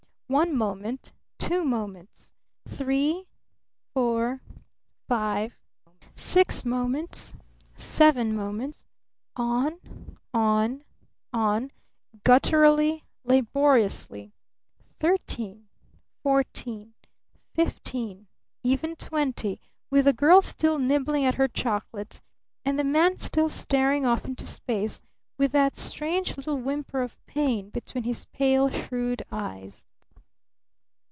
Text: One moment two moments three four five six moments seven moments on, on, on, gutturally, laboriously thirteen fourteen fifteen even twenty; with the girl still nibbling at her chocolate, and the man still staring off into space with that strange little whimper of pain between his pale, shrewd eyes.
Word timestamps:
One 0.39 0.55
moment 0.55 1.11
two 1.39 1.65
moments 1.65 2.31
three 2.65 3.27
four 3.93 4.39
five 5.09 5.57
six 6.15 6.63
moments 6.63 7.33
seven 7.75 8.33
moments 8.33 8.85
on, 9.35 9.81
on, 10.33 10.85
on, 11.33 11.71
gutturally, 12.23 13.03
laboriously 13.25 14.31
thirteen 15.01 15.67
fourteen 16.23 16.93
fifteen 17.53 18.27
even 18.63 18.95
twenty; 18.95 19.59
with 19.89 20.05
the 20.05 20.13
girl 20.13 20.41
still 20.41 20.79
nibbling 20.79 21.25
at 21.25 21.35
her 21.35 21.49
chocolate, 21.49 22.21
and 22.63 22.79
the 22.79 22.85
man 22.85 23.17
still 23.17 23.49
staring 23.49 24.05
off 24.05 24.23
into 24.23 24.45
space 24.45 25.01
with 25.37 25.51
that 25.51 25.75
strange 25.75 26.37
little 26.37 26.55
whimper 26.57 27.01
of 27.01 27.17
pain 27.25 27.69
between 27.69 28.05
his 28.05 28.23
pale, 28.31 28.69
shrewd 28.69 29.23
eyes. 29.29 29.83